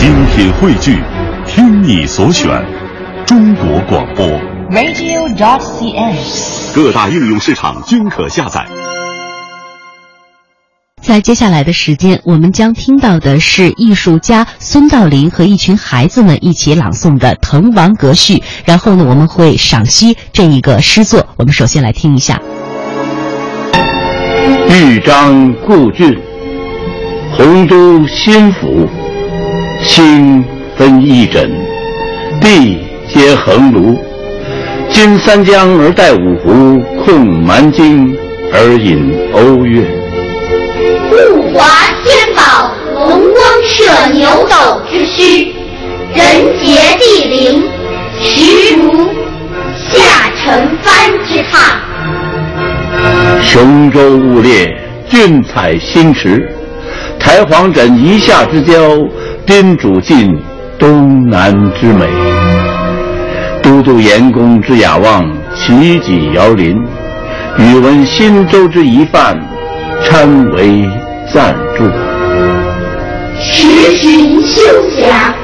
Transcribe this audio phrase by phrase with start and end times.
[0.00, 0.96] 精品汇聚，
[1.46, 2.48] 听你所选，
[3.26, 4.26] 中国广播。
[4.70, 6.74] radio.dot.cn，。
[6.74, 8.66] 各大应用市场均可下载。
[11.02, 18.36] 在接下来的时间，我们将听到的是艺术家孙道临和一群孩子们一起朗诵的《滕王阁序》。
[18.64, 21.26] 然后呢，我们会赏析这一个诗作。
[21.36, 22.40] 我们首先来听一下：
[24.70, 26.18] 豫章故郡，
[27.36, 28.88] 洪都新府，
[29.82, 30.44] 兴
[30.76, 31.48] 分翼轸，
[32.40, 33.98] 地接衡庐。
[34.90, 38.14] 襟三江而带五湖，控蛮荆
[38.52, 39.80] 而引瓯越。
[41.10, 41.64] 物华
[42.04, 45.48] 天宝，龙光射牛斗之墟；
[46.14, 46.24] 人
[46.62, 47.62] 杰地灵，
[48.20, 49.08] 实如
[49.88, 51.74] 下沉帆之榻。
[53.42, 54.76] 雄州雾列，
[55.08, 56.54] 俊采星驰。
[57.18, 58.98] 台隍枕夷夏之交，
[59.50, 60.32] 宾主尽
[60.78, 62.06] 东南之美。
[63.60, 66.80] 都督阎公之雅望，齐己遥临。
[67.58, 69.36] 宇文新州之一范，
[70.04, 70.88] 参为
[71.34, 71.82] 赞助。
[73.40, 74.62] 时寻修
[74.96, 75.34] 霞，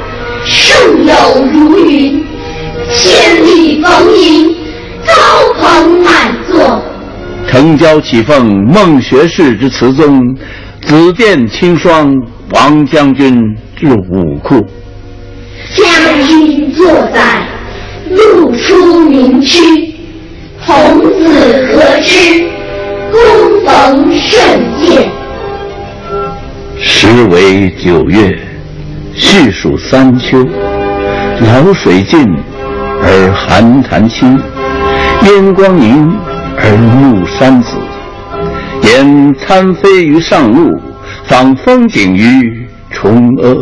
[0.45, 1.15] 胜友
[1.53, 2.25] 如云。
[2.93, 4.55] 千里逢迎，
[5.05, 5.15] 高
[5.59, 6.81] 朋满座。
[7.49, 10.33] 城郊启奉孟学士之词宗，
[10.83, 12.15] 紫殿清霜
[12.51, 13.43] 王将军
[13.77, 14.67] 之武库。
[15.75, 17.47] 将军坐在
[18.11, 19.95] 露出名区，
[20.65, 22.49] 童子何知
[23.13, 24.41] 恭逢圣
[24.81, 25.09] 见。
[26.79, 28.39] 时为九月，
[29.15, 30.45] 序属三秋。
[31.39, 32.35] 潦水尽
[33.03, 34.39] 而寒潭清，
[35.25, 36.11] 烟光凝
[36.57, 37.77] 而暮山紫。
[38.83, 40.81] 言参飞于上路，
[41.25, 42.66] 访风景于
[42.97, 43.55] 崇阿。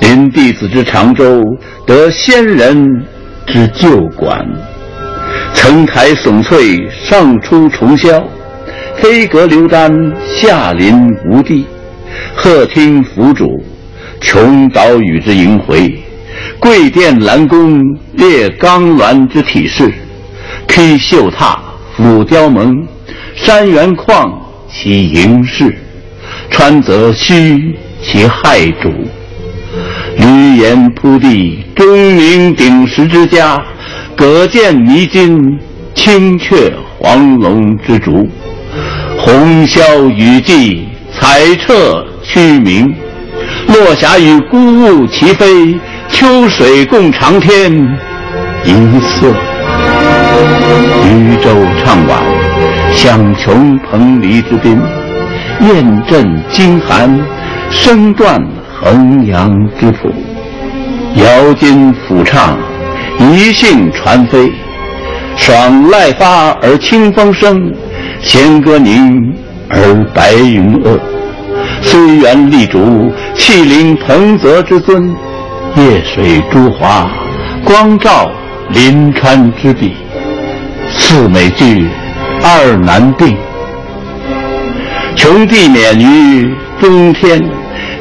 [0.00, 1.42] 临弟子之长洲，
[1.84, 3.04] 得仙人
[3.46, 4.46] 之旧馆。
[5.52, 8.22] 层台耸翠，上出重霄；
[8.96, 9.90] 飞阁流丹，
[10.36, 10.94] 下临
[11.28, 11.66] 无地。
[12.36, 13.48] 鹤汀凫渚，
[14.20, 15.90] 琼岛屿之萦回；
[16.60, 17.80] 桂殿兰宫，
[18.12, 19.92] 列冈峦之体势。
[20.68, 21.58] 披绣闼，
[21.96, 22.86] 俯雕甍，
[23.34, 24.32] 山原旷
[24.70, 25.74] 其盈视，
[26.50, 28.92] 川泽虚其害主。
[30.18, 33.58] 闾阎扑地，钟鸣鼎食之家；
[34.16, 35.58] 葛见弥津，
[35.94, 38.28] 青雀黄龙之竹。
[39.18, 42.94] 红消雨霁，彩彻区明。
[43.68, 45.74] 落霞与孤鹜齐飞，
[46.08, 47.72] 秋水共长天
[48.64, 48.70] 一
[49.00, 49.32] 色。
[51.04, 51.50] 渔舟
[51.84, 52.22] 唱晚，
[52.92, 54.78] 响穷彭蠡之滨；
[55.60, 57.18] 雁阵惊寒，
[57.74, 58.40] 声断
[58.72, 60.10] 衡阳之浦。
[61.16, 62.56] 遥襟甫唱，
[63.18, 64.50] 一兴传飞。
[65.36, 67.74] 爽籁发而清风生，
[68.22, 69.20] 弦歌凝
[69.68, 70.98] 而白云遏。
[71.82, 75.02] 虽园立竹，气凌彭泽之尊；
[75.76, 77.10] 夜水朱华，
[77.64, 78.30] 光照
[78.70, 79.94] 临川之笔。
[80.88, 81.88] 四美具，
[82.42, 83.36] 二难定。
[85.16, 87.42] 穷地免于中天，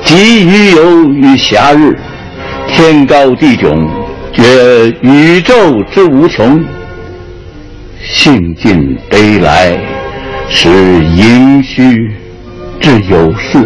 [0.04, 1.98] 极于游于暇日。
[2.68, 3.88] 天高地迥，
[4.32, 5.54] 觉宇宙
[5.92, 6.64] 之无穷。
[8.02, 9.78] 兴尽悲来，
[10.50, 12.12] 识盈虚
[12.80, 13.66] 之有数。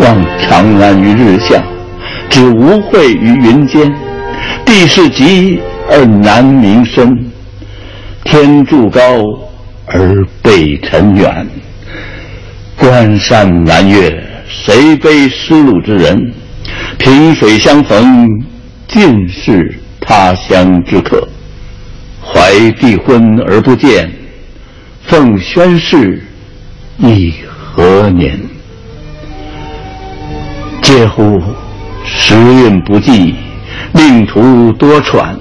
[0.00, 1.62] 望长安于日下，
[2.28, 3.94] 知无秽于云间。
[4.64, 7.16] 地势极而南溟深，
[8.24, 9.00] 天柱高
[9.86, 11.46] 而北辰远。
[12.76, 16.34] 关山难越，谁悲失路之人？
[16.98, 18.28] 萍水相逢，
[18.88, 21.26] 尽是他乡之客。
[22.22, 24.10] 怀帝昏而不见，
[25.02, 26.22] 奉宣室
[26.98, 28.38] 亦何年？
[30.82, 31.40] 嗟乎！
[32.04, 33.34] 时运不济，
[33.92, 35.34] 命途多舛。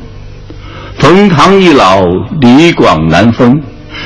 [0.98, 2.04] 冯唐易老，
[2.42, 3.62] 李广难封。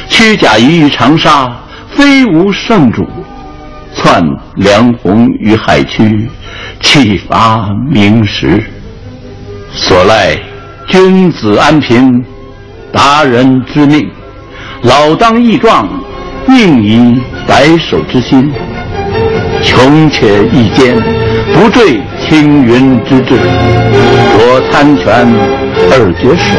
[0.10, 1.50] 屈贾谊于长沙，
[1.90, 3.08] 非无圣主。
[4.00, 4.24] 窜
[4.56, 6.30] 梁鸿于海曲，
[6.80, 8.64] 岂乏明时。
[9.74, 10.38] 所赖
[10.88, 12.24] 君子安贫，
[12.94, 14.10] 达人之命。
[14.84, 15.88] 老当益壮，
[16.48, 18.50] 宁以白首之心。
[19.62, 20.96] 穷且益坚，
[21.54, 23.36] 不坠青云之志。
[24.38, 25.28] 若贪权
[25.92, 26.58] 而觉爽，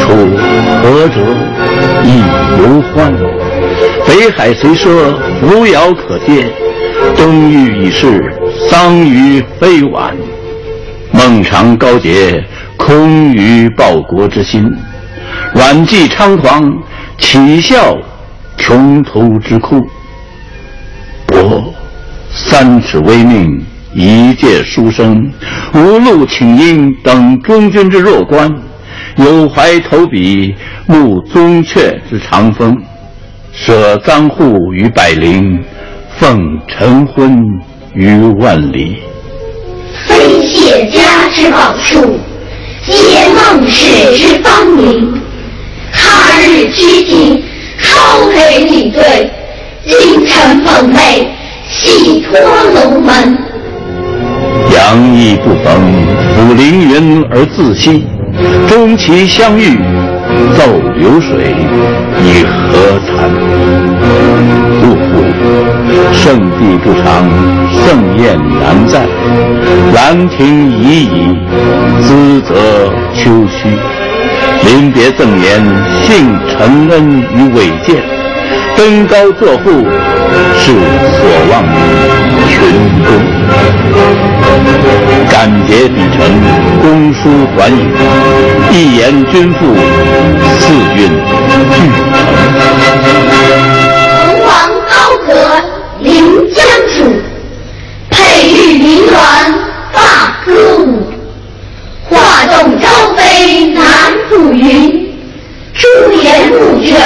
[0.00, 0.06] 处
[0.82, 1.20] 何辙
[2.02, 2.08] 亦
[2.58, 3.45] 犹欢。
[4.06, 6.44] 北海虽赊，扶摇可接；
[7.16, 8.32] 东域已逝
[8.68, 10.16] 桑榆非晚，
[11.12, 12.42] 孟尝高洁，
[12.76, 14.62] 空余报国之心；
[15.52, 16.72] 阮籍猖狂，
[17.18, 17.98] 岂效
[18.56, 19.84] 穷途之哭？
[21.32, 21.74] 我
[22.30, 23.60] 三尺微命，
[23.92, 25.30] 一介书生，
[25.74, 28.48] 无路请缨，等中军之弱冠；
[29.16, 30.54] 有怀投笔，
[30.86, 32.80] 慕宗悫之长风。
[33.58, 35.58] 舍簪笏于百龄，
[36.18, 37.42] 奉晨昏
[37.94, 38.98] 于万里。
[40.06, 41.00] 非谢家
[41.32, 42.18] 之宝树，
[42.84, 42.92] 皆
[43.34, 45.20] 孟氏之芳名。
[45.90, 47.42] 他日趋庭，
[47.80, 49.26] 超陪礼对；
[49.86, 51.26] 京城奉媚，
[51.66, 52.38] 戏托
[52.74, 53.38] 龙门。
[54.70, 55.80] 杨意不逢，
[56.36, 58.04] 抚凌云而自惜；
[58.68, 59.78] 终其相遇。
[60.56, 60.62] 奏
[60.96, 61.54] 流水，
[62.22, 63.10] 以何惭？
[64.82, 65.10] 呜呼！
[66.12, 67.04] 圣地不长，
[67.72, 69.06] 盛宴难再。
[69.94, 71.38] 兰亭已矣，
[72.02, 72.54] 兹则
[73.14, 73.76] 丘墟。
[74.64, 75.64] 临别赠言，
[76.02, 78.02] 幸承恩于伟饯。
[78.76, 79.70] 登高作赋，
[80.58, 80.72] 是
[81.12, 81.66] 所望于
[82.48, 82.54] 群
[83.04, 83.35] 公。
[85.30, 86.18] 感结笔成，
[86.80, 87.74] 公书还语，
[88.72, 89.58] 一言均赋，
[90.58, 90.98] 四韵
[91.74, 92.06] 俱成。
[93.30, 93.32] 滕
[94.40, 94.48] 王
[94.88, 94.94] 高
[95.26, 95.28] 阁
[96.00, 96.08] 临
[96.52, 96.64] 江
[96.96, 96.98] 渚，
[98.10, 98.14] 佩
[98.48, 99.14] 玉鸣鸾
[99.92, 99.98] 发
[100.44, 100.48] 歌
[100.78, 100.86] 舞。
[102.08, 103.82] 画栋朝飞南
[104.28, 104.64] 浦云，
[105.74, 106.96] 朱颜暮卷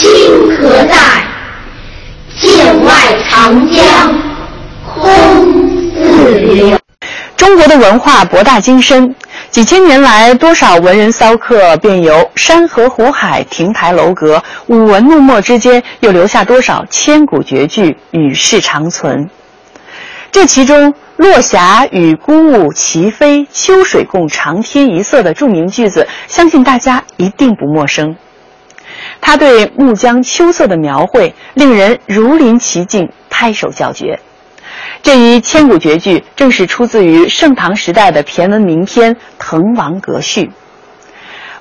[0.00, 0.94] 今何在？
[2.40, 2.92] 剑外
[3.28, 3.82] 长江
[4.86, 6.78] 空自流。
[7.36, 9.12] 中国的文化博大精深，
[9.50, 19.28] 几千年来，多少文人骚客便游山河湖海、亭台楼阁，舞文弄墨之间，又留下多少千古绝句与世长存。
[20.30, 28.14] 这其中，“落霞与孤鹜齐飞，秋水共长天一色”的著名句子，相信大家一定不陌生。
[29.28, 34.20] 他对暮江秋色的描绘，令人如临其境，拍手叫绝。
[35.02, 40.44] 这一千古绝句，正是出自于盛唐时代的骈文名篇《滕王阁序》。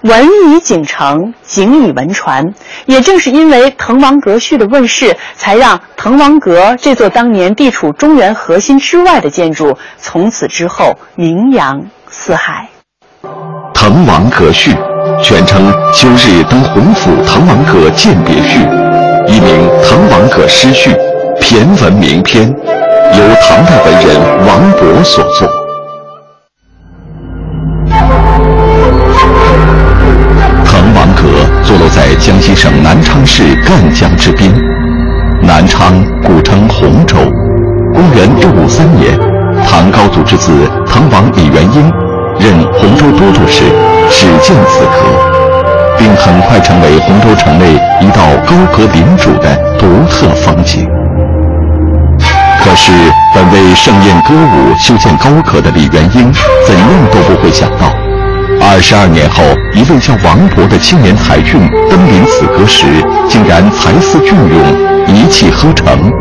[0.09, 2.53] 文以景成，景以文传。
[2.85, 12.69] 也正是因为《滕王阁序》的问世，才让滕王阁这座当年地处中原核心之外的建筑，从此之后名扬四海。
[13.73, 14.71] 《滕王阁序》
[15.21, 18.59] 全称《秋日登洪府滕王阁饯别序》，
[19.27, 20.91] 一名《滕王阁诗序》，
[21.41, 24.15] 骈文名篇，由唐代文人
[24.45, 25.47] 王勃所作。
[30.65, 31.23] 滕王阁
[31.63, 34.53] 坐落在江西省南昌市赣江之滨，
[35.41, 35.93] 南昌
[36.23, 37.17] 古称洪州。
[37.93, 39.17] 公元六五三年，
[39.67, 40.51] 唐高祖之子
[40.85, 41.91] 滕王李元婴
[42.39, 43.63] 任洪州都督时，
[44.09, 50.87] 始建此阁，并很快成为洪州城内一道高阁领主的独特风景。
[52.59, 52.91] 可是，
[53.33, 56.31] 本为盛宴歌舞、修建高阁的李元婴，
[56.65, 57.91] 怎样都不会想到。
[58.59, 59.43] 二十二年后，
[59.73, 62.85] 一位叫王勃的青年才俊登临此阁时，
[63.29, 66.11] 竟然才思隽永，一气呵成，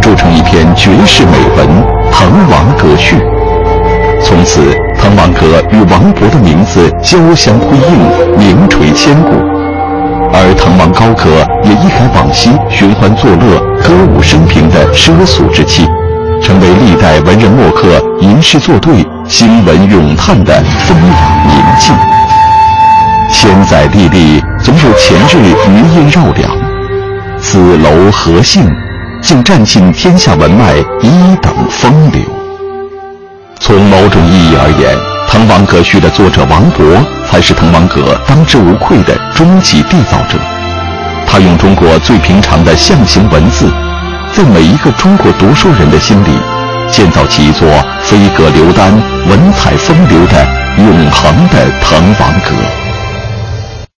[0.00, 1.66] 铸成一篇绝世美文
[2.10, 3.16] 《滕王阁序》。
[4.22, 4.60] 从此，
[5.06, 9.30] 滕王阁与王勃的名字交相辉映，名垂千古。
[10.32, 15.86] 而滕王高阁也一改往昔寻欢作乐、歌舞升平的奢俗之气。
[16.42, 21.94] 成为历代文人墨客吟诗作对、兴文咏叹的风雅宁静。
[23.32, 26.50] 千载历历，总有前日余音绕梁。
[27.40, 28.68] 此楼何幸，
[29.22, 32.35] 竟占尽天下文脉一等风流？
[33.60, 34.96] 从某种意义而言，
[35.28, 40.38] 《滕王阁序》的作者王勃才是滕王阁当之无愧的终极缔造者。
[41.26, 43.70] 他用中国最平常的象形文字。
[44.32, 46.38] 在每一个中国读书人的心里，
[46.90, 47.68] 建造起一座
[48.02, 48.92] 飞阁流丹、
[49.26, 50.46] 文采风流的
[50.76, 52.85] 永恒的滕王阁。